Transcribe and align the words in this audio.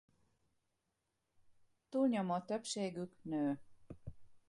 Túlnyomó 1.89 2.41
többségük 2.45 3.15
nő. 3.21 3.59